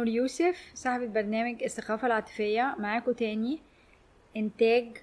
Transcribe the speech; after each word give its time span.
نور 0.00 0.08
يوسف 0.08 0.70
صاحبة 0.74 1.06
برنامج 1.06 1.62
الثقافة 1.62 2.06
العاطفية. 2.06 2.74
معاكم 2.78 3.12
تاني. 3.12 3.58
إنتاج 4.36 4.96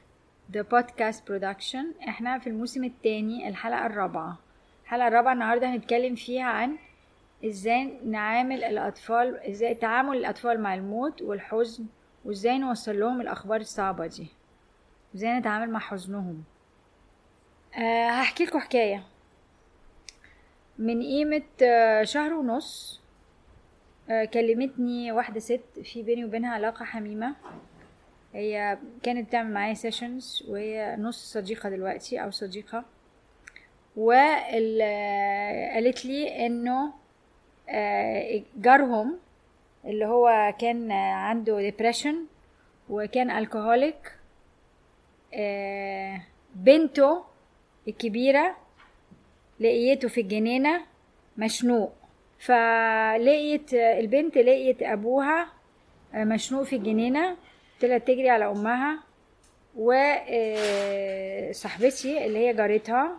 The 0.54 0.59
Podcast 0.73 1.18
Production. 1.30 2.07
إحنا 2.07 2.39
في 2.39 2.48
الموسم 2.48 2.84
التاني 2.84 3.48
الحلقة 3.48 3.86
الرابعة. 3.86 4.38
الحلقة 4.84 5.07
الرابعة 5.07 5.34
النهاردة 5.34 5.70
هنتكلم 5.75 6.16
فيها 6.16 6.44
عن 6.45 6.77
إزاي 7.45 7.99
نعامل 8.05 8.63
الأطفال 8.63 9.38
إزاي 9.38 9.75
تعامل 9.75 10.18
الأطفال 10.18 10.62
مع 10.62 10.75
الموت 10.75 11.22
والحزن 11.22 11.86
وإزاي 12.25 12.58
نوصل 12.58 13.00
لهم 13.00 13.22
الأخبار 13.22 13.59
الصعبة 13.59 14.08
دي. 14.08 14.27
إزاي 15.16 15.39
نتعامل 15.39 15.70
مع 15.70 15.80
حزنهم. 15.80 16.44
أه 17.75 18.09
هحكي 18.09 18.45
لكم 18.45 18.59
حكاية. 18.59 19.03
من 20.80 21.02
قيمة 21.02 21.44
آه، 21.64 22.03
شهر 22.03 22.34
ونص 22.34 23.02
كلمتني 24.34 25.11
واحدة 25.11 25.39
ست 25.39 25.79
في 25.84 26.03
بيني 26.03 26.25
وبينها 26.25 26.53
علاقة 26.53 26.85
حميمة. 26.85 27.35
هي 28.33 28.77
كانت 29.03 29.27
بتعمل 29.27 29.53
معايا 29.53 29.73
sessions 29.73 30.44
وهي 30.47 30.95
نص 30.99 31.33
صديقة 31.33 31.70
دلوقتي 31.70 32.23
أو 32.23 32.31
صديقة. 32.31 32.85
وقالت 33.95 34.45
لي 36.05 36.45
إنه 36.45 36.93
آه، 37.70 38.41
جارهم 38.57 39.17
اللي 39.85 40.05
هو 40.05 40.53
كان 40.59 40.91
عنده 40.91 41.61
depression 41.62 42.26
وكان 42.89 43.31
alcoholic 43.31 44.14
بنته 46.55 47.23
الكبيرة 47.88 48.55
لقيته 49.59 50.08
في 50.08 50.21
الجنينة 50.21 50.81
مشنوق. 51.38 51.94
فلقيت 52.39 53.73
البنت 53.73 54.38
لقيت 54.38 54.83
أبوها 54.83 55.47
مشنوق 56.13 56.63
في 56.63 56.75
الجنينة 56.75 57.35
طلعت 57.81 58.07
تجري 58.07 58.30
على 58.30 58.45
أمها 58.45 58.99
وصاحبتي 61.49 62.25
اللي 62.25 62.39
هي 62.47 62.53
جارتها 62.53 63.17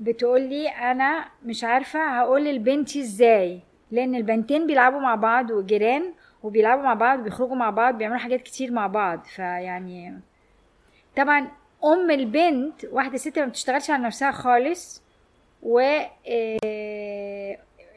بتقولي 0.00 0.68
أنا 0.68 1.24
مش 1.44 1.64
عارفة 1.64 2.00
هقول 2.20 2.44
لبنتي 2.44 3.00
إزاي 3.00 3.60
لأن 3.90 4.14
البنتين 4.14 4.66
بيلعبوا 4.66 5.00
مع 5.00 5.14
بعض 5.14 5.50
وجيران 5.50 6.12
وبيلعبوا 6.42 6.82
مع 6.84 6.94
بعض 6.94 7.18
بيخرجوا 7.18 7.56
مع 7.56 7.70
بعض 7.70 7.98
بيعملوا 7.98 8.18
حاجات 8.18 8.42
كتير 8.42 8.70
مع 8.72 8.86
بعض. 8.86 9.24
فيعني 9.24 10.20
طبعا 11.16 11.48
أم 11.84 12.10
البنت 12.10 12.84
واحدة 12.84 13.16
ست 13.16 13.38
ما 13.38 13.46
بتشتغلش 13.46 13.90
على 13.90 14.02
نفسها 14.02 14.30
خالص 14.30 15.02
و 15.62 15.78
آه، 16.28 16.58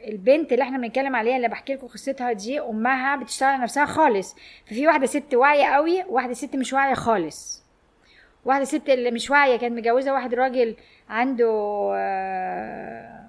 البنت 0.06 0.52
اللي 0.52 0.62
إحنا 0.62 0.78
بنتكلم 0.78 1.16
عليها 1.16 1.36
اللي 1.36 1.48
بحكي 1.48 1.74
لكم 1.74 1.86
قصتها 1.86 2.32
دي 2.32 2.60
أمها 2.60 3.16
بتشتغل 3.16 3.48
على 3.48 3.62
نفسها 3.62 3.84
خالص. 3.84 4.36
ففي 4.66 4.86
واحدة 4.86 5.06
ست 5.06 5.34
واعية 5.34 5.66
قوي 5.66 6.04
وواحده 6.04 6.32
ست 6.34 6.56
مش 6.56 6.72
واعية 6.72 6.94
خالص. 6.94 7.64
واحدة 8.44 8.64
ست 8.64 8.88
اللي 8.88 9.10
مش 9.10 9.30
واعية 9.30 9.56
كانت 9.56 9.78
متجوزة 9.78 10.12
واحد 10.12 10.34
راجل 10.34 10.76
عنده 11.08 11.50
آه، 11.94 13.22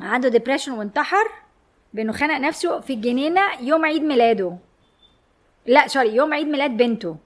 عنده 0.00 0.28
depression 0.28 0.72
وانتحر 0.72 1.24
بإنه 1.94 2.12
خنق 2.12 2.38
نفسه 2.38 2.80
في 2.80 2.92
الجنينة 2.92 3.40
يوم 3.60 3.84
عيد 3.84 4.02
ميلاده. 4.02 4.56
لا 5.66 5.86
سوري 5.88 6.14
يوم 6.14 6.34
عيد 6.34 6.46
ميلاد 6.46 6.76
بنته. 6.76 7.16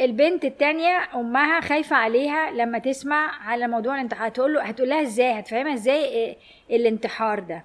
والبنت 0.00 0.44
التانية 0.44 1.08
أمها 1.14 1.60
خايفة 1.60 1.96
عليها 1.96 2.50
لما 2.50 2.78
تسمع 2.78 3.48
على 3.48 3.68
موضوع 3.68 3.94
الانتحار 3.94 4.28
هتقول 4.28 4.54
له 4.54 4.62
هتقول 4.62 4.88
لها 4.88 5.02
إزاي؟ 5.02 5.38
هتفهمها 5.38 5.74
إزاي 5.74 6.04
إيه 6.04 6.36
الانتحار 6.70 7.40
ده؟ 7.40 7.64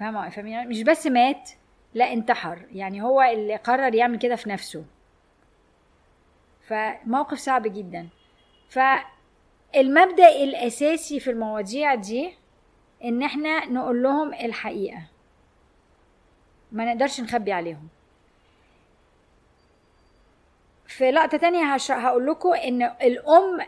فاهمة؟ 0.00 0.64
مش 0.66 0.82
بس 0.82 1.06
مات 1.06 1.50
لا 1.94 2.12
انتحر. 2.12 2.58
يعني 2.72 3.02
هو 3.02 3.22
اللي 3.22 3.56
قرر 3.56 3.94
يعمل 3.94 4.18
كده 4.18 4.36
في 4.36 4.48
نفسه. 4.50 4.84
فموقف 6.62 7.38
صعب 7.38 7.62
جدا. 7.62 8.08
فالمبدأ 8.68 10.28
الأساسي 10.44 11.20
في 11.20 11.30
المواضيع 11.30 11.94
دي 11.94 12.32
إن 13.04 13.22
إحنا 13.22 13.66
نقول 13.66 14.02
لهم 14.02 14.34
الحقيقة. 14.34 15.02
ما 16.72 16.84
نقدرش 16.84 17.20
نخبي 17.20 17.52
عليهم. 17.52 17.88
في 20.98 21.10
لقطة 21.10 21.38
تانية. 21.38 21.74
هقول 21.90 22.26
لكم 22.26 22.52
إن 22.52 22.82
الأم. 22.82 23.60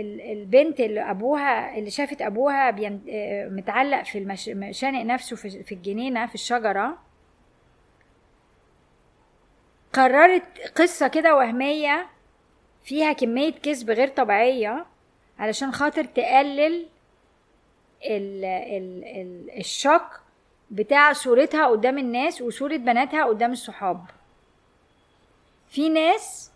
ال... 0.00 0.20
البنت 0.20 0.80
اللي 0.80 1.10
أبوها 1.10 1.78
اللي 1.78 1.90
شافت 1.90 2.22
أبوها. 2.22 2.68
آه، 3.08 3.48
متعلق 3.48 4.02
في 4.04 4.18
المش... 4.18 4.50
شانق 4.70 5.02
نفسه 5.02 5.36
في... 5.36 5.72
الجنينة 5.72 6.26
في 6.26 6.34
الشجرة 6.34 6.98
قررت 9.92 10.72
قصة 10.76 11.08
كده 11.08 11.36
وهمية 11.36 12.06
فيها 12.82 13.12
كمية 13.12 13.52
كذب 13.52 13.90
غير 13.90 14.08
طبيعية 14.08 14.86
علشان 15.38 15.72
خاطر 15.72 16.04
تقلل 16.04 16.88
ال... 18.04 18.44
ال... 18.44 19.04
ال... 19.04 19.50
الشك 19.58 20.06
بتاع 20.70 21.12
صورتها 21.12 21.66
قدام 21.66 21.98
الناس 21.98 22.42
وصورة 22.42 22.76
بناتها 22.76 23.24
قدام 23.24 23.52
الصحاب 23.52 24.04
في 25.70 25.88
ناس 25.88 26.52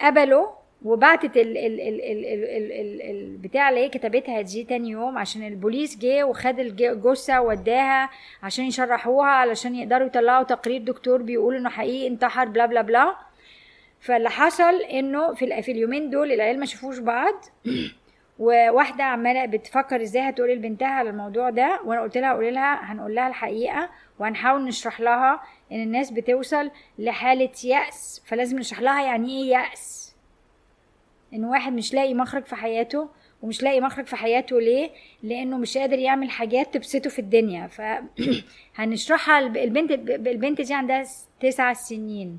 قبلوا 0.00 0.46
وبعتت 0.84 1.36
ال 1.36 1.58
ال 1.58 1.80
ال 1.80 2.00
ال 2.00 2.24
ال 2.26 2.72
ال 2.72 2.72
ال 2.72 3.02
البتاع 3.10 3.68
اللي 3.68 3.80
هي 3.80 3.88
كتبتها 3.88 4.40
دي 4.40 4.64
تاني 4.64 4.90
يوم 4.90 5.18
عشان 5.18 5.46
البوليس 5.46 5.98
جه 5.98 6.24
وخد 6.24 6.58
الجثة 6.58 7.40
وداها 7.40 8.10
عشان 8.42 8.64
يشرحوها 8.64 9.28
علشان 9.28 9.74
يقدروا 9.74 10.06
يطلعوا 10.06 10.42
تقرير 10.44 10.82
دكتور 10.82 11.22
بيقول 11.22 11.56
إنه 11.56 11.68
حقيقي 11.70 12.06
انتحر 12.06 12.44
بلا 12.44 12.66
بلا 12.66 12.82
بلا. 12.82 13.16
فاللي 14.00 14.30
حصل 14.30 14.74
إنه 14.74 15.34
في, 15.34 15.62
في 15.62 15.72
اليومين 15.72 16.10
دول 16.10 16.32
العيال 16.32 16.60
ما 16.60 16.66
شافوش 16.66 16.98
بعض. 16.98 17.34
وواحدة 18.40 19.04
عمالة 19.04 19.46
بتفكر 19.46 20.02
إزاي 20.02 20.22
هتقول 20.28 20.50
لبنتها 20.50 20.88
على 20.88 21.10
الموضوع 21.10 21.50
ده 21.50 21.80
وأنا 21.84 22.00
قلت 22.00 22.18
لها 22.18 22.32
قولي 22.32 22.50
لها 22.50 22.92
هنقول 22.92 23.14
لها 23.14 23.28
الحقيقة 23.28 23.90
وهنحاول 24.18 24.64
نشرح 24.64 25.00
لها 25.00 25.42
إن 25.72 25.82
الناس 25.82 26.10
بتوصل 26.10 26.70
لحالة 26.98 27.50
يأس 27.64 28.22
فلازم 28.26 28.58
نشرح 28.58 28.80
لها 28.80 29.02
يعني 29.02 29.42
إيه 29.42 29.50
يأس؟ 29.50 30.14
إن 31.34 31.44
واحد 31.44 31.72
مش 31.72 31.94
لاقي 31.94 32.14
مخرج 32.14 32.44
في 32.44 32.56
حياته 32.56 33.08
ومش 33.42 33.62
لاقي 33.62 33.80
مخرج 33.80 34.06
في 34.06 34.16
حياته 34.16 34.60
ليه؟ 34.60 34.90
لأنه 35.22 35.58
مش 35.58 35.78
قادر 35.78 35.98
يعمل 35.98 36.30
حاجات 36.30 36.74
تبسطه 36.74 37.10
في 37.10 37.18
الدنيا. 37.18 37.66
فهنشرحها 38.76 39.38
البنت 39.64 39.90
البنت 40.10 40.60
دي 40.60 40.74
عندها 40.74 41.04
تسع 41.40 41.72
سنين. 41.72 42.38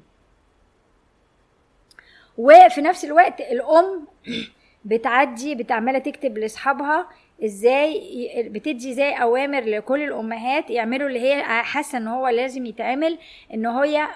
وفي 2.38 2.82
نفس 2.82 3.06
الوقت 3.06 3.42
الأم 3.42 4.08
بتعدي 4.86 5.56
بتعمله 5.56 6.00
تكتب 6.00 6.38
لاصحابها 6.38 7.10
إزاي 7.46 8.02
بتدي 8.50 8.94
زي 8.94 9.12
اوامر 9.14 9.60
لكل 9.64 10.04
الامهات 10.04 10.70
يعملوا 10.70 11.08
اللي 11.08 11.20
هي 11.20 11.44
حاسة 11.44 11.98
ان 11.98 12.08
هو 12.08 12.28
لازم 12.28 12.66
يتعمل 12.66 13.18
ان 13.54 13.66
هي 13.66 14.08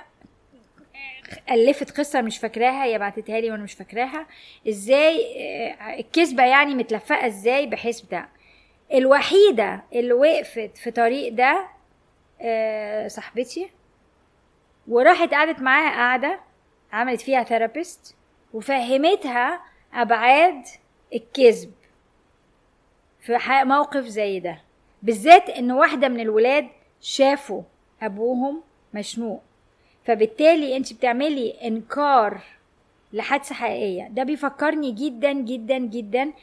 ألفت 1.51 1.97
قصة 1.97 2.21
مش 2.21 2.37
فاكراها 2.37 2.83
هي 2.83 2.99
بعتتها 2.99 3.39
لي 3.39 3.51
وأنا 3.51 3.63
مش 3.63 3.73
فاكراها. 3.73 4.27
إزاي 4.69 5.21
آه، 5.39 5.99
الكذبة 5.99 6.43
يعني 6.45 6.75
متلفقة 6.75 7.27
إزاي 7.27 7.65
بحيث 7.67 8.01
بتاع 8.01 8.27
الوحيدة 8.93 9.83
اللي 9.93 10.13
وقفت 10.13 10.77
في 10.77 10.91
طريق 10.91 11.33
ده 11.33 11.67
آه، 12.41 13.07
صاحبتي 13.07 13.69
وراحت 14.87 15.33
قعدت 15.33 15.59
معاها 15.61 15.89
قعده 15.95 16.39
عملت 16.93 17.21
فيها 17.21 17.43
ثيرابيست 17.43 18.15
وفهمتها 18.53 19.61
أبعاد 19.95 20.63
الكذب 21.13 21.71
في 23.19 23.37
موقف 23.63 24.05
زي 24.05 24.39
ده. 24.39 24.61
بالذات 25.03 25.49
إن 25.49 25.71
واحدة 25.71 26.07
من 26.07 26.19
الولاد 26.19 26.67
شافوا 27.01 27.61
أبوهم 28.01 28.61
مشنوق. 28.93 29.41
فبالتالي 30.05 30.77
أنت 30.77 30.93
بتعملي 30.93 31.51
إنكار 31.51 32.41
لحادثة 33.13 33.55
حقيقية. 33.55 34.07
ده 34.07 34.23
بيفكرني 34.23 34.91
جدا 34.91 35.33
جدا 35.33 35.77
جدا 35.77 36.33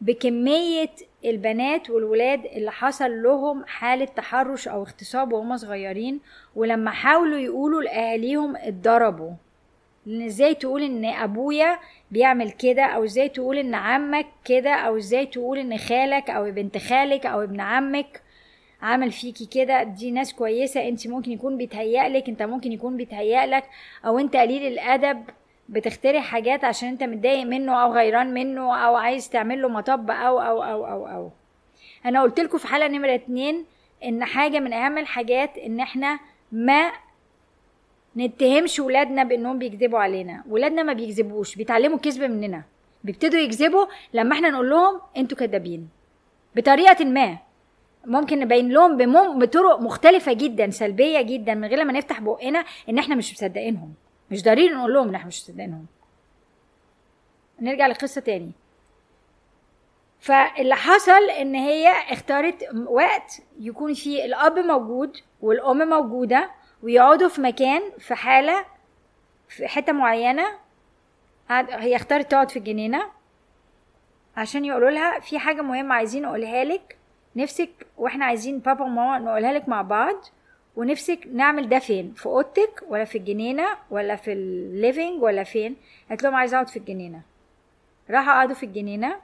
بكمية 0.00 0.90
البنات 1.24 1.90
والولاد 1.90 2.44
اللي 2.46 2.70
حصل 2.72 3.22
لهم 3.22 3.64
حالة 3.66 4.04
تحرش 4.04 4.68
أو 4.68 4.82
اغتصاب 4.82 5.32
وهم 5.32 5.56
صغيرين 5.56 6.20
ولما 6.56 6.90
حاولوا 6.90 7.38
يقولوا 7.38 7.82
لأهاليهم 7.82 8.56
اتضربوا. 8.56 9.32
لأن 10.06 10.22
إزاي 10.22 10.54
تقول 10.54 10.82
إن 10.82 11.04
أبويا 11.04 11.78
بيعمل 12.10 12.50
كده؟ 12.50 12.82
أو 12.84 13.04
إزاي 13.04 13.28
تقول 13.28 13.58
إن 13.58 13.74
عمك 13.74 14.26
كده؟ 14.44 14.74
أو 14.74 14.96
إزاي 14.96 15.26
تقول 15.26 15.58
إن 15.58 15.78
خالك 15.78 16.30
أو 16.30 16.50
بنت 16.50 16.78
خالك 16.78 17.26
أو 17.26 17.42
ابن 17.42 17.60
عمك 17.60 18.22
عمل 18.82 19.12
فيكي 19.12 19.46
كده؟ 19.46 19.82
دي 19.82 20.10
ناس 20.10 20.32
كويسة. 20.34 20.88
أنت 20.88 21.06
ممكن 21.08 21.32
يكون 21.32 21.56
بيتهيألك 21.56 22.28
أنت 22.28 22.42
ممكن 22.42 22.72
يكون 22.72 22.96
بيتهيألك 22.96 23.64
أو 24.06 24.18
أنت 24.18 24.36
قليل 24.36 24.66
الأدب 24.72 25.24
بتخترع 25.68 26.20
حاجات 26.20 26.64
عشان 26.64 26.88
أنت 26.88 27.02
متضايق 27.02 27.46
منه 27.46 27.82
أو 27.82 27.92
غيران 27.92 28.34
منه 28.34 28.76
أو 28.86 28.96
عايز 28.96 29.30
تعمل 29.30 29.62
له 29.62 29.68
مطب 29.68 30.10
أو 30.10 30.40
أو 30.40 30.62
أو 30.62 30.86
أو 30.86 31.06
أو. 31.06 31.30
أنا 32.06 32.22
قلت 32.22 32.40
لكم 32.40 32.58
في 32.58 32.66
حلقة 32.68 32.88
نمرة 32.88 33.14
اتنين 33.14 33.64
إن 34.04 34.24
حاجة 34.24 34.58
من 34.60 34.72
أهم 34.72 34.98
الحاجات 34.98 35.58
إن 35.58 35.80
إحنا 35.80 36.18
ما 36.52 36.92
نتهمش 38.16 38.80
ولادنا 38.80 39.24
بإنهم 39.24 39.58
بيكذبوا 39.58 39.98
علينا. 39.98 40.44
ولادنا 40.48 40.82
ما 40.82 40.92
بيكذبوش 40.92 41.56
بيتعلموا 41.56 41.96
الكذب 41.96 42.22
مننا. 42.22 42.62
بيبتدوا 43.04 43.40
يكذبوا 43.40 43.86
لما 44.14 44.34
إحنا 44.34 44.50
نقول 44.50 44.70
لهم 44.70 45.00
أنتوا 45.16 45.38
كدابين. 45.38 45.88
بطريقة 46.56 47.04
ما. 47.04 47.38
ممكن 48.06 48.38
نبين 48.38 48.72
لهم 48.72 48.96
بمم 48.96 49.38
بطرق 49.38 49.80
مختلفة 49.80 50.32
جدا 50.32 50.70
سلبية 50.70 51.20
جدا 51.22 51.54
من 51.54 51.68
غير 51.68 51.78
لما 51.78 51.92
نفتح 51.92 52.20
بقنا 52.20 52.64
إن 52.88 52.98
إحنا 52.98 53.14
مش 53.14 53.32
مصدقينهم. 53.32 53.94
مش 54.30 54.42
ضروري 54.42 54.68
نقول 54.68 54.94
لهم 54.94 55.08
إن 55.08 55.14
إحنا 55.14 55.28
مش 55.28 55.40
مصدقينهم. 55.42 55.86
نرجع 57.60 57.86
للقصة 57.86 58.20
تاني. 58.20 58.52
فاللي 60.20 60.76
حصل 60.76 61.30
إن 61.40 61.54
هي 61.54 61.92
اختارت 62.10 62.68
وقت 62.86 63.42
يكون 63.60 63.94
فيه 63.94 64.24
الأب 64.24 64.58
موجود 64.58 65.16
والأم 65.40 65.88
موجودة 65.88 66.50
ويقعدوا 66.82 67.28
في 67.28 67.40
مكان 67.40 67.82
في 67.98 68.14
حالة 68.14 68.64
في 69.48 69.68
حتة 69.68 69.92
معينة 69.92 70.44
هي 71.50 71.96
اختارت 71.96 72.30
تقعد 72.30 72.50
في 72.50 72.58
الجنينة. 72.58 73.10
عشان 74.36 74.64
يقولوا 74.64 74.90
لها 74.90 75.20
في 75.20 75.38
حاجة 75.38 75.62
مهمة 75.62 75.94
عايزين 75.94 76.22
نقولها 76.22 76.64
لك. 76.64 76.98
نفسك 77.36 77.70
وإحنا 77.96 78.24
عايزين 78.24 78.58
بابا 78.58 78.84
وماما 78.84 79.18
نقولها 79.18 79.52
لك 79.52 79.68
مع 79.68 79.82
بعض. 79.82 80.24
ونفسك 80.76 81.18
نعمل 81.32 81.68
ده 81.68 81.78
فين؟ 81.78 82.12
في 82.14 82.26
أوضتك 82.26 82.84
ولا 82.88 83.04
في 83.04 83.18
الجنينة 83.18 83.66
ولا 83.90 84.16
في 84.16 84.32
الليفينج 84.32 85.22
ولا 85.22 85.44
فين؟ 85.44 85.76
قالت 86.08 86.22
لهم 86.22 86.34
عايزة 86.34 86.54
أقعد 86.54 86.68
في 86.68 86.78
الجنينة. 86.78 87.22
راحوا 88.10 88.32
قعدوا 88.32 88.54
في 88.54 88.66
الجنينة. 88.66 89.16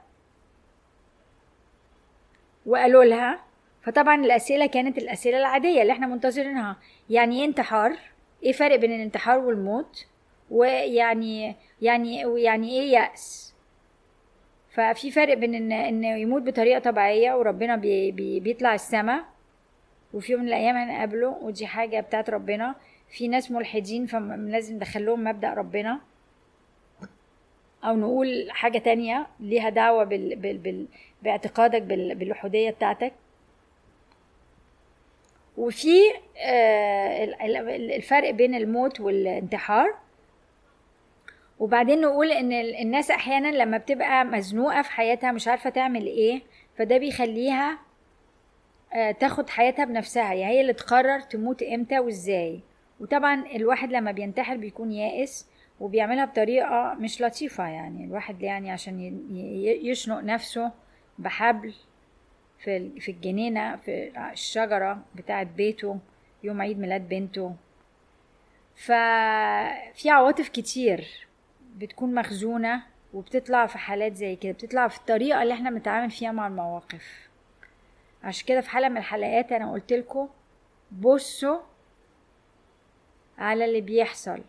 وقالوا 2.65 3.03
لها 3.03 3.39
فطبعا 3.81 4.15
الأسئلة 4.15 4.65
كانت 4.65 4.97
الأسئلة 4.97 5.37
العادية 5.37 5.81
اللي 5.81 5.93
إحنا 5.93 6.07
منتظرينها. 6.07 6.77
يعني 7.09 7.39
إيه 7.39 7.45
انتحار؟ 7.45 7.95
إيه 8.43 8.51
فرق 8.51 8.75
بين 8.75 8.91
الانتحار 8.91 9.39
والموت؟ 9.39 10.05
ويعني 10.51 11.55
يعني 11.81 12.21
يعني 12.43 12.69
إيه 12.79 12.91
يأس؟ 12.91 13.53
ففي 14.69 15.11
فرق 15.11 15.33
بين 15.33 15.55
إن 15.55 15.71
انه 15.71 16.17
يموت 16.17 16.41
بطريقة 16.41 16.79
طبيعية 16.79 17.33
وربنا 17.33 17.75
بي 17.75 18.11
بي 18.11 18.39
بيطلع 18.39 18.73
السما 18.73 19.23
وفي 20.13 20.31
يوم 20.31 20.41
من 20.41 20.47
الأيام 20.47 20.75
هنقابله 20.77 21.27
ودي 21.41 21.67
حاجة 21.67 21.99
بتاعت 21.99 22.29
ربنا. 22.29 22.75
في 23.09 23.27
ناس 23.27 23.51
ملحدين 23.51 24.05
فلازم 24.05 24.75
ندخلهم 24.75 25.23
مبدأ 25.23 25.53
ربنا. 25.53 25.99
أو 27.83 27.95
نقول 27.97 28.47
حاجة 28.51 28.77
تانية 28.77 29.27
ليها 29.39 29.69
دعوة 29.69 30.03
بال 30.03 30.35
بال 30.35 30.57
بال 30.57 30.85
باعتقادك 31.23 31.81
بال 31.81 32.15
بالوحوديه 32.15 32.69
بتاعتك. 32.69 33.13
وفي 35.57 35.97
آه، 36.37 37.23
الفرق 37.95 38.29
بين 38.29 38.55
الموت 38.55 38.99
والانتحار. 38.99 39.95
وبعدين 41.59 42.01
نقول 42.01 42.31
إن 42.31 42.51
الناس 42.53 43.11
أحيانا 43.11 43.47
لما 43.47 43.77
بتبقى 43.77 44.25
مزنوقة 44.25 44.81
في 44.81 44.91
حياتها 44.91 45.31
مش 45.31 45.47
عارفة 45.47 45.69
تعمل 45.69 46.05
إيه 46.05 46.41
فده 46.77 46.97
بيخليها 46.97 47.79
آه، 48.93 49.11
تاخد 49.11 49.49
حياتها 49.49 49.85
بنفسها. 49.85 50.33
يعني 50.33 50.53
هي 50.53 50.61
اللي 50.61 50.73
تقرر 50.73 51.19
تموت 51.19 51.63
إمتى 51.63 51.99
وإزاي. 51.99 52.59
وطبعا 52.99 53.45
الواحد 53.55 53.91
لما 53.91 54.11
بينتحر 54.11 54.57
بيكون 54.57 54.91
يائس 54.91 55.47
وبيعملها 55.79 56.25
بطريقة 56.25 56.93
مش 56.99 57.21
لطيفة 57.21 57.67
يعني. 57.67 58.05
الواحد 58.05 58.41
يعني 58.41 58.71
عشان 58.71 59.19
يشنق 59.83 60.19
نفسه 60.19 60.71
بحبل 61.19 61.73
في 62.63 62.99
في 62.99 63.11
الجنينة 63.11 63.75
في 63.75 64.11
الشجرة 64.31 64.99
بتاعة 65.15 65.43
بيته 65.43 65.99
يوم 66.43 66.61
عيد 66.61 66.79
ميلاد 66.79 67.09
بنته. 67.09 67.55
ففي 68.75 70.09
عواطف 70.09 70.49
كتير 70.49 71.27
بتكون 71.75 72.15
مخزونة 72.15 72.83
وبتطلع 73.13 73.65
في 73.65 73.77
حالات 73.77 74.15
زي 74.15 74.35
كده 74.35 74.51
بتطلع 74.51 74.87
في 74.87 74.97
الطريقة 74.97 75.43
اللي 75.43 75.53
إحنا 75.53 75.69
بنتعامل 75.71 76.11
فيها 76.11 76.31
مع 76.31 76.47
المواقف. 76.47 77.29
عشان 78.23 78.47
كده 78.47 78.61
في 78.61 78.69
حلقة 78.69 78.89
من 78.89 78.97
الحلقات 78.97 79.51
أنا 79.51 79.71
قلت 79.71 79.93
لكم 79.93 80.29
بصوا 80.91 81.59
على 83.37 83.65
اللي 83.65 83.81
بيحصل. 83.81 84.41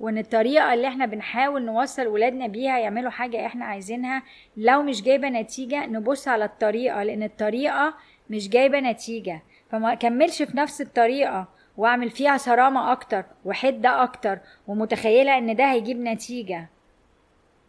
وإن 0.00 0.18
الطريقة 0.18 0.74
اللي 0.74 0.88
إحنا 0.88 1.06
بنحاول 1.06 1.64
نوصل 1.64 2.06
ولادنا 2.06 2.46
بيها 2.46 2.78
يعملوا 2.78 3.10
حاجة 3.10 3.46
إحنا 3.46 3.64
عايزينها 3.64 4.22
لو 4.56 4.82
مش 4.82 5.02
جايبة 5.02 5.28
نتيجة 5.28 5.86
نبص 5.86 6.28
على 6.28 6.44
الطريقة 6.44 7.02
لأن 7.02 7.22
الطريقة 7.22 7.94
مش 8.30 8.48
جايبة 8.48 8.80
نتيجة. 8.80 9.42
فما 9.70 9.94
كملش 9.94 10.42
في 10.42 10.56
نفس 10.56 10.80
الطريقة 10.80 11.48
واعمل 11.76 12.10
فيها 12.10 12.36
صرامة 12.36 12.92
أكتر 12.92 13.24
وحدة 13.44 14.02
أكتر 14.02 14.38
ومتخيلة 14.66 15.38
إن 15.38 15.56
ده 15.56 15.64
هيجيب 15.72 16.00
نتيجة. 16.00 16.68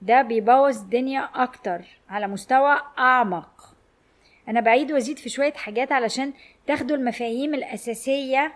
ده 0.02 0.22
بيبوظ 0.22 0.82
الدنيا 0.82 1.30
أكتر 1.36 1.82
على 2.10 2.28
مستوى 2.28 2.78
أعمق. 3.00 3.76
أنا 4.48 4.60
بعيد 4.62 4.92
وأزيد 4.92 5.18
في 5.20 5.30
شوية 5.30 5.54
حاجات 5.54 5.92
علشان 5.92 6.34
تاخدوا 6.68 6.98
المفاهيم 6.98 7.54
الأساسية 7.54 8.54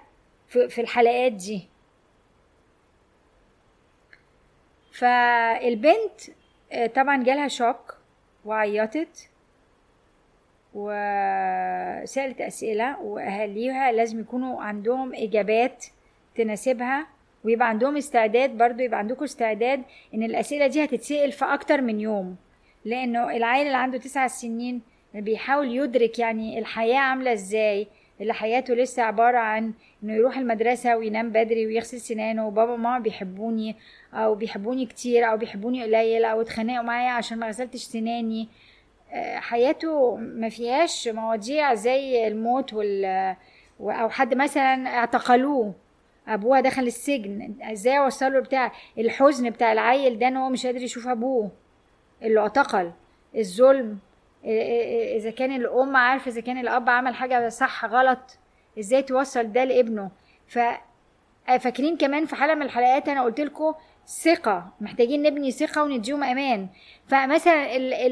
في 0.48 0.82
الحلقات 0.82 1.32
دي. 1.32 1.71
فالبنت 5.02 6.22
آه، 6.72 6.88
طبعا 6.88 7.24
جالها 7.24 7.48
شوك 7.48 7.98
وعيطت 8.46 9.30
وسألت 10.74 12.42
أسئلة 12.42 13.00
وأهاليها 13.00 13.92
لازم 13.92 14.20
يكونوا 14.20 14.62
عندهم 14.62 15.14
إجابات 15.16 15.86
تناسبها 16.36 17.08
ويبقى 17.44 17.70
عندهم 17.70 17.98
استعداد 17.98 18.58
برضو 18.58 18.84
يبقى 18.84 19.00
عندكم 19.00 19.24
استعداد 19.24 19.82
إن 20.14 20.24
الأسئلة 20.24 20.68
دي 20.68 20.84
هتتسأل 20.84 21.32
في 21.32 21.46
أكتر 21.46 21.82
من 21.82 22.00
يوم. 22.00 22.36
لأنه 22.86 23.30
العيل 23.38 23.66
اللي 23.68 23.78
عنده 23.78 23.98
تسع 23.98 24.28
سنين 24.28 24.82
بيحاول 25.14 25.76
يدرك 25.78 26.20
يعني 26.20 26.60
الحياة 26.60 27.00
عاملة 27.00 27.34
إزاي 27.34 27.88
اللي 28.22 28.34
حياته 28.34 28.74
لسه 28.74 29.04
عبارة 29.04 29.38
عن 29.38 29.74
إنه 30.04 30.14
يروح 30.14 30.38
المدرسة 30.38 30.98
وينام 30.98 31.30
بدري 31.30 31.66
ويغسل 31.68 32.00
سنانه 32.00 32.48
وبابا 32.48 32.74
وماما 32.74 33.00
بيحبوني 33.00 33.76
أو 34.14 34.36
بيحبوني 34.36 34.86
كتير 34.86 35.32
أو 35.32 35.38
بيحبوني 35.38 35.84
قليل 35.84 36.26
أو 36.26 36.42
اتخانقوا 36.42 36.82
معايا 36.84 37.10
عشان 37.10 37.40
ما 37.40 37.48
غسلتش 37.48 37.80
سناني. 37.80 38.50
آه، 39.14 39.40
حياته 39.40 40.16
ما 40.16 40.50
فيهاش 40.50 41.08
مواضيع 41.08 41.74
زي 41.74 42.28
الموت 42.28 42.74
وال 42.74 43.06
أو 43.82 44.10
حد 44.10 44.34
مثلا 44.34 44.88
اعتقلوه. 44.88 45.74
ابوها 46.28 46.62
دخل 46.62 46.84
السجن. 46.84 47.56
إزاي 47.62 48.00
أوصله 48.00 48.40
بتاع 48.40 48.72
الحزن 48.98 49.50
بتاع 49.50 49.72
العيل 49.72 50.20
ده 50.20 50.28
إن 50.28 50.38
هو 50.38 50.50
مش 50.50 50.66
قادر 50.66 50.82
يشوف 50.82 51.08
أبوه؟ 51.08 51.52
اللي 52.24 52.40
اعتقل. 52.40 52.92
الظلم. 53.38 53.98
إذا 55.16 55.32
كان 55.32 55.52
الأم 55.52 55.96
عارفه 55.96 56.32
إذا 56.32 56.42
كان 56.42 56.58
الأب 56.58 56.90
عمل 56.90 57.16
حاجة 57.16 57.50
صح 57.50 57.86
غلط 57.86 58.38
إزاي 58.80 59.02
توصل 59.02 59.52
ده 59.52 59.64
لابنه؟ 59.64 60.12
ف 60.48 60.60
فاكرين 61.60 61.98
كمان 61.98 62.26
في 62.26 62.36
حلقه 62.36 62.56
من 62.56 62.62
الحلقات 62.62 63.10
أنا 63.10 63.24
قلت 63.24 63.40
لكم 63.40 63.74
ثقة 64.08 64.74
محتاجين 64.82 65.22
نبني 65.22 65.52
ثقة 65.52 65.84
ونديهم 65.84 66.24
أمان. 66.24 66.68
فمثلا 67.08 67.68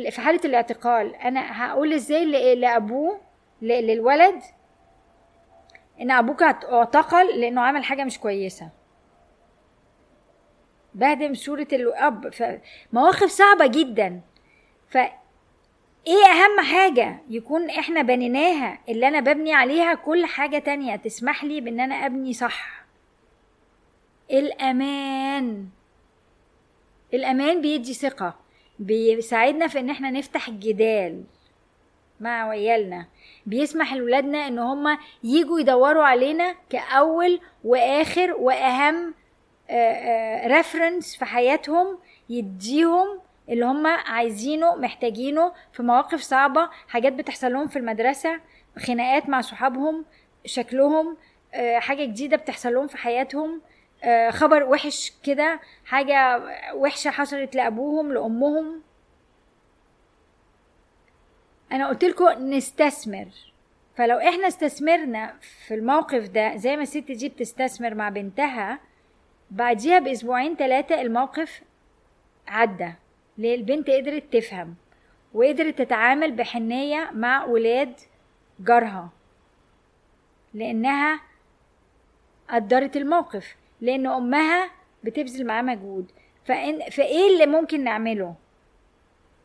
في 0.10 0.22
حالة 0.22 0.40
الاعتقال 0.46 1.16
أنا 1.16 1.66
هقول 1.66 1.94
إزاي 1.94 2.56
لأبوه 2.56 3.20
للولد 3.62 4.42
إن 6.02 6.12
أبوك 6.12 6.44
اعتقل 6.44 7.40
لأنه 7.40 7.62
عمل 7.62 7.84
حاجة 7.84 8.04
مش 8.04 8.20
كويسة. 8.20 8.70
بهدم 10.94 11.34
صورة 11.34 11.68
الأب. 11.74 12.30
فمواقف 12.34 13.30
صعبة 13.30 13.68
جدا. 13.68 14.22
ف 14.88 14.98
إيه 16.08 16.26
أهم 16.26 16.60
حاجة؟ 16.66 17.18
يكون 17.30 17.70
إحنا 17.70 18.02
بنيناها 18.02 18.80
اللي 18.90 19.08
أنا 19.08 19.20
ببني 19.20 19.54
عليها 19.54 19.94
كل 19.94 20.26
حاجة 20.26 20.58
تانية 20.60 20.96
تسمح 20.96 21.44
لي 21.44 21.62
بإن 21.62 21.80
أنا 21.80 21.96
أبني 21.96 22.34
صح. 22.34 22.86
الأمان. 24.32 25.68
الأمان 27.14 27.62
بيدي 27.62 27.94
ثقة 27.94 28.36
بيساعدنا 28.80 29.68
في 29.68 29.80
إن 29.80 29.90
إحنا 29.90 30.12
نفتح 30.12 30.48
الجدال 30.48 31.24
مع 32.20 32.50
عيالنا. 32.50 33.08
بيسمح 33.46 33.94
لولادنا 33.94 34.48
إن 34.48 34.60
هما 34.60 34.98
يجوا 35.24 35.60
يدوروا 35.60 36.04
علينا 36.04 36.56
كأول 36.70 37.40
وآخر 37.64 38.34
وأهم 38.34 39.14
ريفرنس 40.48 41.16
في 41.18 41.26
حياتهم 41.26 41.98
يديهم 42.30 43.20
اللي 43.50 43.66
هم 43.66 43.88
عايزينه 43.88 44.76
محتاجينه 44.76 45.54
في 45.74 45.84
مواقف 45.84 46.22
صعبة 46.22 46.70
حاجات 46.88 47.14
بتحصل 47.14 47.54
لهم 47.54 47.68
في 47.68 47.80
المدرسة 47.80 48.40
خناقات 48.78 49.30
مع 49.30 49.42
صحابهم 49.42 50.06
شكلهم 50.46 51.18
آه، 51.54 51.80
حاجة 51.80 52.06
جديدة 52.06 52.38
بتحصل 52.38 52.74
لهم 52.74 52.88
في 52.88 52.98
حياتهم 52.98 53.62
آه، 54.04 54.30
خبر 54.30 54.64
وحش 54.64 55.14
كده 55.24 55.60
حاجة 55.86 56.42
وحشة 56.74 57.12
حصلت 57.12 57.56
لأبوهم 57.56 58.14
لأمهم. 58.14 58.82
أنا 61.72 61.88
قلت 61.88 62.04
لكم 62.06 62.26
نستثمر. 62.54 63.28
فلو 63.96 64.18
إحنا 64.18 64.48
استثمرنا 64.48 65.34
في 65.68 65.74
الموقف 65.74 66.28
ده 66.28 66.56
زي 66.56 66.76
ما 66.76 66.82
الست 66.84 67.12
دي 67.12 67.30
بتستثمر 67.30 67.96
مع 67.96 68.10
بنتها 68.10 68.80
بعديها 69.52 70.00
بأسبوعين 70.00 70.56
ثلاثة 70.56 71.02
الموقف 71.02 71.62
عدى. 72.48 72.94
البنت 73.46 73.90
قدرت 73.90 74.24
تفهم 74.34 74.76
وقدرت 75.34 75.78
تتعامل 75.78 76.32
بحنية 76.32 77.10
مع 77.14 77.46
ولاد 77.46 77.94
جارها 78.60 79.10
لأنها 80.54 81.20
قدرت 82.50 82.98
الموقف 82.98 83.56
لأن 83.82 84.08
أمها 84.08 84.70
بتبذل 85.04 85.46
معاه 85.46 85.62
مجهود. 85.62 86.12
فإن 86.46 86.90
فإيه 86.90 87.34
اللي 87.34 87.46
ممكن 87.46 87.84
نعمله؟ 87.84 88.36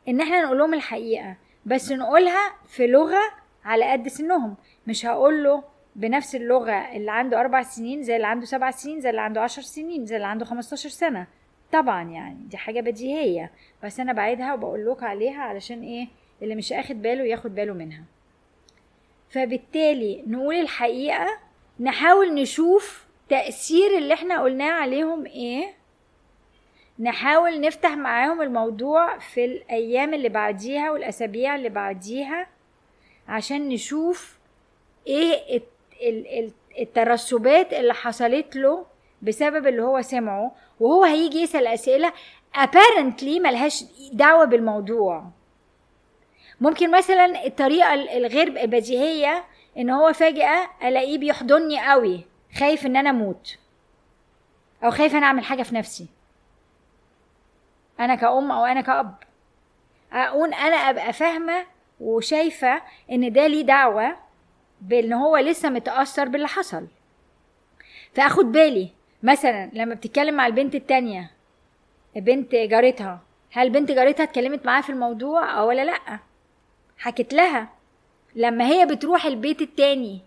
إن 0.09 0.21
إحنا 0.21 0.43
نقول 0.43 0.59
لهم 0.59 0.75
الحقيقة 0.75 1.37
بس 1.67 1.93
نقولها 1.93 2.53
في 2.69 2.87
لغة 2.87 3.21
على 3.65 3.93
قد 3.93 4.09
سنهم. 4.09 4.57
مش 4.87 5.07
هقول 5.07 5.45
له 5.45 5.63
بنفس 5.97 6.35
اللغة 6.35 6.73
اللي 6.97 7.11
عنده 7.11 7.41
أربع 7.41 7.63
سنين 7.63 8.03
زي 8.03 8.17
اللي 8.17 8.27
عنده 8.27 8.47
سبع 8.47 8.71
سنين 8.71 9.01
زي 9.01 9.11
اللي 9.11 9.21
عنده 9.21 9.41
عشر 9.41 9.63
سنين 9.63 10.07
زي 10.07 10.17
اللي 10.17 10.27
عنده 10.27 10.45
خمستاشر 10.45 10.89
سنة. 10.89 11.27
طبعا 11.75 12.03
يعني 12.03 12.37
دي 12.49 12.57
حاجة 12.57 12.81
بديهية 12.81 13.51
بس 13.85 14.01
أنا 14.01 14.13
بعيدها 14.13 14.55
وبقول 14.55 14.87
لك 14.91 15.03
عليها 15.03 15.43
علشان 15.43 15.83
إيه 15.83 16.09
اللي 16.43 16.55
مش 16.55 16.73
أخد 16.73 17.03
باله 17.03 17.25
ياخد 17.25 17.55
باله 17.55 17.73
منها. 17.75 18.05
فبالتالي 19.31 20.25
نقول 20.27 20.55
الحقيقة 20.55 21.27
نحاول 21.81 22.35
نشوف 22.35 23.05
تأثير 23.29 23.99
اللي 23.99 24.15
إحنا 24.15 24.43
قلناه 24.43 24.73
عليهم 24.73 25.27
إيه 25.27 25.75
نحاول 26.99 27.61
نفتح 27.61 27.91
معاهم 27.97 28.43
الموضوع 28.43 29.19
في 29.19 29.45
الأيام 29.45 30.15
اللي 30.15 30.29
بعديها 30.29 30.91
والأسابيع 30.91 31.55
اللي 31.55 31.69
بعديها 31.69 32.47
عشان 33.29 33.69
نشوف 33.69 34.39
إيه 35.07 35.63
الترسبات 36.81 37.73
اللي 37.73 37.95
حصلت 37.95 38.57
له 38.57 38.87
بسبب 39.23 39.67
اللي 39.67 39.83
هو 39.83 40.03
سمعه 40.03 40.53
وهو 40.81 41.05
هيجي 41.05 41.39
يسأل 41.43 41.67
أسئلة 41.67 42.13
apparently 42.57 43.41
ملهاش 43.41 43.85
دعوة 44.13 44.45
بالموضوع. 44.45 45.25
ممكن 46.61 46.91
مثلا 46.91 47.47
الطريقة 47.47 47.95
الغير 47.95 48.67
بديهية 48.67 49.45
إن 49.79 49.91
هو 49.91 50.13
فجأة 50.13 50.69
ألاقيه 50.85 51.19
بيحضني 51.19 51.91
قوي 51.91 52.25
خايف 52.59 52.87
إن 52.87 52.97
أنا 52.97 53.11
أموت 53.11 53.59
أو 54.85 54.91
خايف 54.91 55.15
أنا 55.15 55.27
أعمل 55.27 55.45
حاجة 55.45 55.63
في 55.63 55.75
نفسي. 55.75 56.07
أنا 58.01 58.15
كأم 58.15 58.51
أو 58.53 58.65
أنا 58.65 58.81
كأب. 58.81 59.15
أقول 60.13 60.55
أنا 60.55 60.77
أبقى 60.77 61.13
فاهمة 61.13 61.67
وشايفة 62.01 62.83
إن 63.13 63.33
ده 63.33 63.47
ليه 63.47 63.63
دعوة 63.63 64.17
بإن 64.81 65.13
هو 65.13 65.37
لسه 65.37 65.69
متأثر 65.69 66.29
باللي 66.29 66.49
حصل. 66.49 66.87
فأخد 68.15 68.53
بالي 68.53 68.89
مثلا 69.25 69.71
لما 69.73 69.95
بتتكلم 69.95 70.35
مع 70.35 70.47
البنت 70.47 70.75
التانية 70.75 71.31
بنت 72.17 72.55
جارتها 72.55 73.21
هل 73.53 73.71
بنت 73.71 73.91
جارتها 73.91 74.25
اتكلمت 74.25 74.67
معاها 74.67 74.83
في 74.83 74.91
الموضوع 74.91 75.59
أو 75.59 75.69
ولا 75.69 75.85
لأ؟ 75.85 76.19
حكت 76.99 77.35
لها. 77.35 77.69
لما 78.35 78.67
هي 78.67 78.87
بتروح 78.87 79.27
البيت 79.27 79.63
التاني 79.63 80.21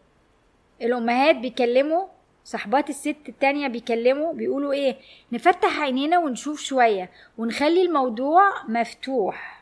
الأمهات 0.81 1.35
بيكلموا 1.35 2.07
صحبات 2.45 2.89
الست 2.89 3.15
التانية 3.29 3.67
بيكلموا 3.67 4.33
بيقولوا 4.33 4.73
إيه 4.73 4.95
نفتح 5.31 5.79
عينينا 5.81 6.17
ونشوف 6.19 6.59
شوية 6.61 7.09
ونخلي 7.37 7.81
الموضوع 7.81 8.41
مفتوح. 8.67 9.56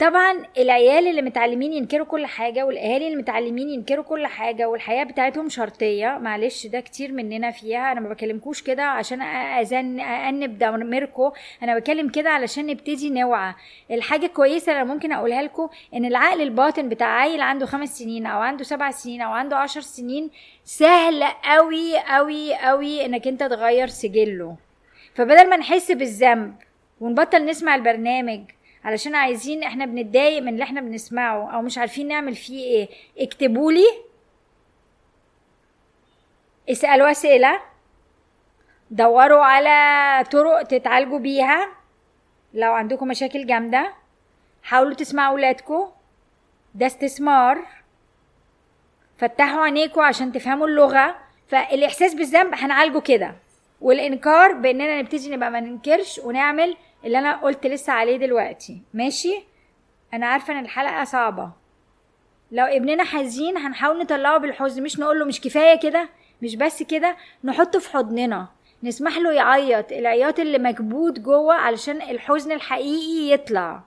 طبعا 0.00 0.44
العيال 0.58 1.06
اللي 1.08 1.22
متعلمين 1.22 1.72
ينكروا 1.72 2.06
كل 2.06 2.26
حاجة 2.26 2.66
والأهالي 2.66 3.06
اللي 3.06 3.16
متعلمين 3.16 3.68
ينكروا 3.68 4.04
كل 4.04 4.26
حاجة 4.26 4.68
والحياة 4.68 5.04
بتاعتهم 5.04 5.48
شرطية 5.48 6.18
معلش 6.22 6.66
ده 6.66 6.80
كتير 6.80 7.12
مننا 7.12 7.50
فيها. 7.50 7.92
أنا 7.92 8.00
ما 8.00 8.08
بكلمكوش 8.08 8.62
كده 8.62 8.82
عشان 8.82 9.22
أزن 9.22 10.00
أنب 10.00 10.58
ضميركم 10.58 11.30
أنا 11.62 11.78
بكلم 11.78 12.08
كده 12.08 12.30
علشان 12.30 12.66
نبتدي 12.66 13.10
نوعى. 13.10 13.54
الحاجة 13.90 14.26
الكويسة 14.26 14.72
اللي 14.72 14.84
ممكن 14.94 15.12
أقولها 15.12 15.42
لكم 15.42 15.68
إن 15.94 16.04
العقل 16.04 16.42
الباطن 16.42 16.88
بتاع 16.88 17.20
عيل 17.20 17.40
عنده 17.40 17.66
خمس 17.66 17.98
سنين 17.98 18.26
أو 18.26 18.40
عنده 18.40 18.64
سبع 18.64 18.90
سنين 18.90 19.20
أو 19.20 19.32
عنده 19.32 19.56
عشر 19.56 19.80
سنين 19.80 20.30
سهل 20.64 21.24
قوي 21.44 21.98
قوي 21.98 22.54
قوي 22.54 23.04
إنك 23.04 23.26
أنت 23.26 23.40
تغير 23.42 23.86
سجله. 23.86 24.56
فبدل 25.14 25.50
ما 25.50 25.56
نحس 25.56 25.90
بالذنب 25.92 26.54
ونبطل 27.00 27.44
نسمع 27.44 27.74
البرنامج 27.74 28.40
علشان 28.84 29.14
عايزين 29.14 29.62
إحنا 29.62 29.84
بنتضايق 29.86 30.42
من 30.42 30.48
اللي 30.48 30.64
إحنا 30.64 30.80
بنسمعه 30.80 31.50
أو 31.54 31.62
مش 31.62 31.78
عارفين 31.78 32.08
نعمل 32.08 32.34
فيه 32.34 32.64
إيه. 32.64 32.88
اكتبوا 33.18 33.72
لي 33.72 33.86
اسألوا 36.70 37.10
أسئلة. 37.10 37.60
دوروا 38.90 39.44
على 39.44 40.24
طرق 40.24 40.62
تتعالجوا 40.62 41.18
بيها 41.18 41.68
لو 42.54 42.72
عندكم 42.72 43.08
مشاكل 43.08 43.46
جامدة. 43.46 43.94
حاولوا 44.62 44.94
تسمعوا 44.94 45.34
ولادكم. 45.34 45.88
ده 46.74 46.86
استثمار. 46.86 47.58
فتحوا 49.18 49.60
عينيكم 49.60 50.00
عشان 50.00 50.32
تفهموا 50.32 50.66
اللغة. 50.66 51.16
فالإحساس 51.48 52.14
بالذنب 52.14 52.54
هنعالجه 52.54 52.98
كده. 53.00 53.34
والإنكار 53.80 54.52
بإننا 54.52 55.00
نبتدي 55.02 55.30
نبقى 55.30 55.50
ما 55.50 55.60
ننكرش 55.60 56.18
ونعمل 56.18 56.76
اللي 57.04 57.18
أنا 57.18 57.36
قلت 57.36 57.66
لسه 57.66 57.92
عليه 57.92 58.16
دلوقتي. 58.16 58.82
ماشي؟ 58.94 59.42
أنا 60.14 60.26
عارفة 60.26 60.52
إن 60.52 60.64
الحلقة 60.64 61.04
صعبة. 61.04 61.50
لو 62.52 62.64
ابننا 62.64 63.04
حزين 63.04 63.56
هنحاول 63.56 63.98
نطلعه 63.98 64.38
بالحزن 64.38 64.82
مش 64.82 64.98
نقول 64.98 65.18
له 65.18 65.24
مش 65.24 65.40
كفاية 65.40 65.80
كده 65.80 66.08
مش 66.42 66.56
بس 66.56 66.82
كده 66.82 67.16
نحطه 67.44 67.78
في 67.78 67.90
حضننا. 67.92 68.48
نسمح 68.82 69.18
له 69.18 69.32
يعيط. 69.32 69.92
العياط 69.92 70.40
اللي 70.40 70.58
مكبوت 70.58 71.20
جوه 71.20 71.54
علشان 71.54 72.02
الحزن 72.02 72.52
الحقيقي 72.52 73.32
يطلع. 73.32 73.82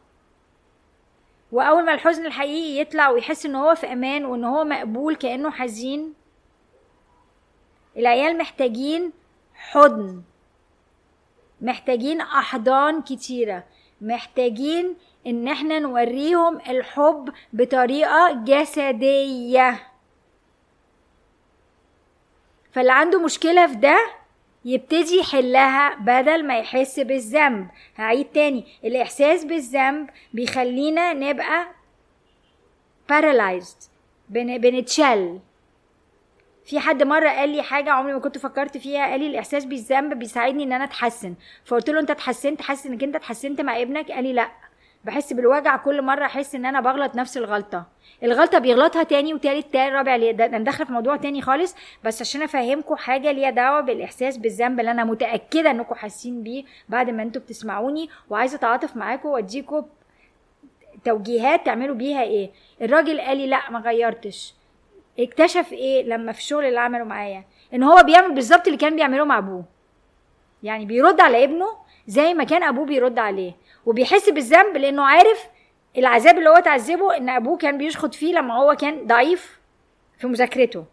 وأول 1.52 1.86
ما 1.86 1.94
الحزن 1.94 2.26
الحقيقي 2.26 2.82
يطلع 2.82 3.10
ويحس 3.10 3.46
إن 3.46 3.56
هو 3.56 3.76
في 3.76 3.94
أمان 3.94 4.26
وإن 4.26 4.44
هو 4.44 4.64
مقبول 4.64 5.16
كأنه 5.16 5.52
حزين 5.52 6.14
العيال 7.98 8.38
محتاجين 8.38 9.12
حضن. 9.56 10.22
محتاجين 11.62 12.22
أحضان 12.22 13.02
كتيرة. 13.02 13.64
محتاجين 14.02 14.96
إن 15.28 15.48
إحنا 15.48 15.80
نوريهم 15.80 16.58
الحب 16.58 17.30
بطريقة 17.54 18.32
جسدية. 18.32 19.88
فاللي 22.72 22.92
عنده 22.92 23.24
مشكلة 23.24 23.68
في 23.68 23.76
ده 23.76 23.98
يبتدي 24.66 25.18
يحلها 25.18 25.96
بدل 25.96 26.48
ما 26.48 26.58
يحس 26.60 27.00
بالذنب. 27.00 27.68
هعيد 27.96 28.26
تاني. 28.26 28.66
الإحساس 28.84 29.46
بالذنب 29.46 30.10
بيخلينا 30.34 31.14
نبقى 31.14 31.68
paralyzed 33.12 33.88
بنتشل. 34.30 35.40
في 36.66 36.80
حد 36.80 37.04
مرة 37.04 37.30
قال 37.30 37.50
لي 37.50 37.62
حاجة 37.62 37.92
عمري 37.92 38.14
ما 38.14 38.20
كنت 38.20 38.38
فكرت 38.38 38.78
فيها 38.78 39.08
قال 39.08 39.20
لي 39.20 39.28
الإحساس 39.28 39.66
بالذنب 39.66 40.20
بيساعدني 40.20 40.64
إن 40.64 40.74
أنا 40.74 40.84
أتحسن. 40.84 41.36
فقلت 41.66 41.90
له 41.90 42.00
أنت 42.00 42.12
اتحسنت؟ 42.12 42.62
حاسس 42.62 42.86
إنك 42.86 43.04
أنت 43.04 43.16
اتحسنت 43.16 43.62
مع 43.62 43.82
ابنك؟ 43.82 44.12
قال 44.12 44.24
لي 44.24 44.34
لأ. 44.34 44.52
بحس 45.06 45.34
بالوجع 45.34 45.78
كل 45.78 46.02
مرة 46.02 46.26
أحس 46.26 46.56
إن 46.56 46.66
أنا 46.66 46.82
بغلط 46.82 47.16
نفس 47.16 47.38
الغلطة. 47.38 47.86
الغلطة 48.24 48.60
بيغلطها 48.60 49.04
تاني 49.04 49.34
وتالت 49.34 49.74
تاني 49.74 49.96
رابع 49.96 50.16
أنا 50.16 50.60
داخلة 50.60 50.86
في 50.86 50.92
موضوع 50.94 51.16
تاني 51.16 51.42
خالص. 51.42 51.76
بس 52.04 52.22
عشان 52.22 52.42
افهمكم 52.42 52.96
حاجة 52.96 53.32
ليها 53.32 53.50
دعوة 53.50 53.82
بالإحساس 53.82 54.38
بالذنب 54.38 54.80
اللي 54.80 54.92
أنا 54.92 55.04
متأكدة 55.04 55.72
انكم 55.72 55.96
حاسين 55.96 56.44
بيه 56.44 56.64
بعد 56.90 57.10
ما 57.10 57.24
أنتوا 57.24 57.42
بتسمعوني. 57.42 58.10
وعايزة 58.30 58.56
أتعاطف 58.56 58.98
معاكم 58.98 59.30
واديكم 59.30 59.86
توجيهات 61.06 61.66
تعملوا 61.66 61.96
بيها 61.96 62.22
إيه. 62.24 62.52
الراجل 62.82 63.22
قال 63.22 63.38
لي 63.38 63.48
لأ 63.48 63.70
ما 63.70 63.80
غيرتش. 63.80 64.54
اكتشف 65.20 65.74
إيه 65.74 66.04
لما 66.04 66.32
في 66.32 66.40
الشغل 66.40 66.66
اللي 66.66 66.80
عمله 66.80 67.04
معايا؟ 67.04 67.44
ان 67.74 67.84
هو 67.84 68.04
بيعمل 68.04 68.36
بالظبط 68.36 68.66
اللي 68.66 68.78
كان 68.78 68.96
بيعمله 68.96 69.24
مع 69.24 69.38
ابوه. 69.38 69.64
يعني 70.64 70.86
بيرد 70.86 71.22
على 71.22 71.44
ابنه 71.44 71.68
زي 72.08 72.34
ما 72.34 72.44
كان 72.44 72.64
ابوه 72.64 72.86
بيرد 72.86 73.20
عليه. 73.20 73.52
وبيحس 73.86 74.30
بالذنب 74.30 74.78
لأنه 74.78 75.04
عارف 75.06 75.48
العذاب 75.98 76.38
اللي 76.38 76.50
هو 76.50 76.54
اتعذبه 76.56 77.18
ان 77.18 77.30
ابوه 77.30 77.58
كان 77.58 77.78
بيشخط 77.78 78.14
فيه 78.14 78.34
لما 78.34 78.54
هو 78.58 78.76
كان 78.76 79.08
ضعيف 79.08 79.60
في 80.18 80.28
مذاكرته. 80.28 80.86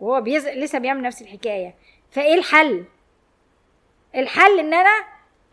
وهو 0.00 0.20
بيز... 0.20 0.48
لسه 0.48 0.78
بيعمل 0.78 1.02
نفس 1.02 1.22
الحكاية. 1.22 1.74
فايه 2.10 2.34
الحل؟ 2.34 2.84
الحل 4.14 4.58
ان 4.58 4.74
أنا 4.74 5.04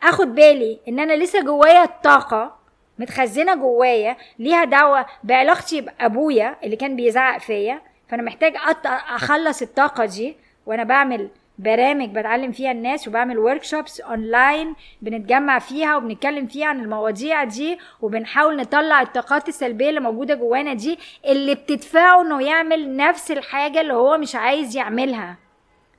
اخد 0.03 0.35
بالي 0.35 0.79
ان 0.87 0.99
أنا 0.99 1.13
لسه 1.13 1.41
جوايا 1.43 1.83
الطاقه 1.83 2.55
متخزنة 2.99 3.55
جوايا 3.55 4.17
ليها 4.39 4.63
دعوة 4.63 5.05
بعلاقتي 5.23 5.81
بأبويا 5.81 6.55
اللي 6.63 6.75
كان 6.75 6.95
بيزعق 6.95 7.37
فيا. 7.39 7.81
فأنا 8.13 8.23
محتاج 8.23 8.53
أخلص 8.85 9.61
الطاقة 9.61 10.05
دي 10.05 10.35
وأنا 10.65 10.83
بعمل 10.83 11.29
برامج 11.59 12.09
بتعلم 12.09 12.51
فيها 12.51 12.71
الناس 12.71 13.07
وبعمل 13.07 13.37
workshops 13.37 14.01
online 14.01 14.75
بنتجمع 15.01 15.59
فيها 15.59 15.95
وبنتكلم 15.97 16.47
فيها 16.47 16.67
عن 16.67 16.79
المواضيع 16.79 17.43
دي 17.43 17.77
وبنحاول 18.01 18.57
نطلع 18.57 19.01
الطاقات 19.01 19.49
السلبية 19.49 19.89
اللي 19.89 19.99
موجودة 19.99 20.35
جوانا 20.35 20.73
دي 20.73 20.99
اللي 21.25 21.55
بتدفعه 21.55 22.21
إنه 22.21 22.43
يعمل 22.43 22.95
نفس 22.97 23.31
الحاجة 23.31 23.81
اللي 23.81 23.93
هو 23.93 24.17
مش 24.17 24.35
عايز 24.35 24.77
يعملها. 24.77 25.37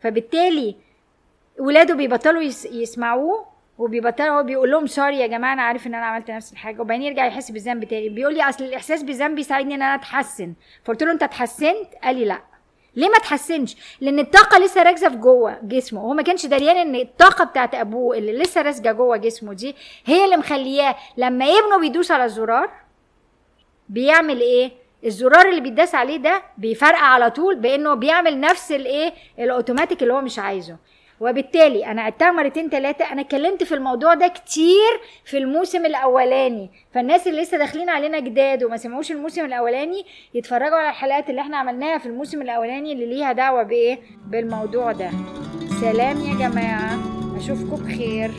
فبالتالي 0.00 0.76
ولاده 1.58 1.94
بيبطلوا 1.94 2.42
يسمعوه 2.70 3.46
وبيبطل 3.78 4.24
هو 4.24 4.42
بيقول 4.42 4.70
لهم 4.70 4.86
sorry 4.86 5.18
يا 5.20 5.26
جماعة 5.26 5.52
أنا 5.52 5.62
عارف 5.62 5.86
إن 5.86 5.94
أنا 5.94 6.06
عملت 6.06 6.30
نفس 6.30 6.52
الحاجة. 6.52 6.80
وبعدين 6.80 7.02
يرجع 7.02 7.26
يحس 7.26 7.50
بالذنب 7.50 7.84
تاني. 7.84 8.08
بيقول 8.08 8.34
لي 8.34 8.48
أصل 8.48 8.64
الإحساس 8.64 9.02
بالذنب 9.02 9.34
بيساعدني 9.36 9.74
إن 9.74 9.82
أنا 9.82 9.94
أتحسن. 9.94 10.54
فقلت 10.84 11.02
له 11.02 11.12
أنت 11.12 11.22
اتحسنت؟ 11.22 11.88
قال 12.02 12.16
لي 12.16 12.24
لا. 12.24 12.42
ليه 12.96 13.08
ما 13.08 13.18
تحسنش؟ 13.18 13.76
لأن 14.00 14.18
الطاقة 14.18 14.58
لسه 14.58 14.82
راكزة 14.82 15.08
في 15.08 15.16
جوه 15.16 15.58
جسمه. 15.62 16.00
هو 16.00 16.12
ما 16.14 16.22
كانش 16.22 16.46
دريان 16.46 16.76
إن 16.76 16.94
الطاقة 16.94 17.44
بتاعت 17.44 17.74
أبوه 17.74 18.16
اللي 18.18 18.32
لسه 18.32 18.62
راسجه 18.62 18.92
جوه 18.92 19.16
جسمه 19.16 19.52
دي 19.52 19.76
هي 20.06 20.24
اللي 20.24 20.36
مخلياه 20.36 20.96
لما 21.16 21.44
ابنه 21.44 21.78
بيدوس 21.80 22.10
على 22.10 22.24
الزرار 22.24 22.70
بيعمل 23.88 24.40
إيه؟ 24.40 24.70
الزرار 25.04 25.48
اللي 25.48 25.60
بيداس 25.60 25.94
عليه 25.94 26.16
ده 26.16 26.42
بيفرقع 26.58 27.06
على 27.06 27.30
طول 27.30 27.56
بإنه 27.56 27.94
بيعمل 27.94 28.40
نفس 28.40 28.72
الإيه؟ 28.72 29.12
الأوتوماتيك 29.38 30.02
اللي 30.02 30.14
هو 30.14 30.20
مش 30.20 30.38
عايزه. 30.38 30.76
وبالتالي 31.20 31.86
أنا 31.86 32.02
عدتها 32.02 32.30
مرتين 32.32 32.68
ثلاثة 32.70 33.12
أنا 33.12 33.20
اتكلمت 33.20 33.62
في 33.64 33.74
الموضوع 33.74 34.14
ده 34.14 34.28
كتير 34.28 35.00
في 35.24 35.38
الموسم 35.38 35.86
الأولاني. 35.86 36.70
فالناس 36.94 37.28
اللي 37.28 37.42
لسه 37.42 37.58
داخلين 37.58 37.88
علينا 37.88 38.20
جداد 38.20 38.64
وما 38.64 38.76
سمعوش 38.76 39.10
الموسم 39.12 39.44
الأولاني 39.44 40.04
يتفرجوا 40.34 40.76
على 40.76 40.88
الحلقات 40.88 41.30
اللي 41.30 41.40
إحنا 41.40 41.56
عملناها 41.56 41.98
في 41.98 42.06
الموسم 42.06 42.42
الأولاني 42.42 42.92
اللي 42.92 43.06
ليها 43.06 43.32
دعوة 43.32 43.62
بإيه؟ 43.62 43.98
بالموضوع 44.26 44.92
ده. 44.92 45.10
سلام 45.80 46.20
يا 46.20 46.48
جماعة. 46.48 46.98
أشوفكم 47.36 47.76
بخير. 47.84 48.30